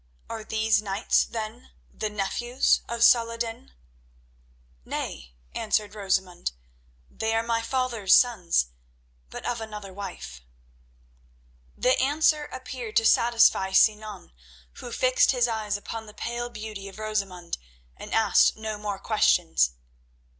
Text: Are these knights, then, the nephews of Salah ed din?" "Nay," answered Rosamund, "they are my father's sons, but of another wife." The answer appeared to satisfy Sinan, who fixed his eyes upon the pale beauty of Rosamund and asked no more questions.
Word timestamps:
Are 0.31 0.43
these 0.43 0.81
knights, 0.81 1.25
then, 1.25 1.73
the 1.93 2.09
nephews 2.09 2.81
of 2.89 3.03
Salah 3.03 3.35
ed 3.35 3.41
din?" 3.41 3.71
"Nay," 4.83 5.35
answered 5.53 5.93
Rosamund, 5.93 6.53
"they 7.07 7.35
are 7.35 7.43
my 7.43 7.61
father's 7.61 8.15
sons, 8.15 8.71
but 9.29 9.45
of 9.45 9.61
another 9.61 9.93
wife." 9.93 10.41
The 11.77 12.01
answer 12.01 12.45
appeared 12.45 12.95
to 12.95 13.05
satisfy 13.05 13.73
Sinan, 13.73 14.31
who 14.77 14.91
fixed 14.91 15.33
his 15.33 15.47
eyes 15.47 15.77
upon 15.77 16.07
the 16.07 16.15
pale 16.15 16.49
beauty 16.49 16.87
of 16.87 16.97
Rosamund 16.97 17.59
and 17.95 18.11
asked 18.11 18.57
no 18.57 18.79
more 18.79 18.97
questions. 18.97 19.75